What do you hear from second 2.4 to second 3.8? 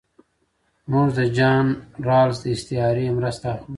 د استعارې مرسته اخلو.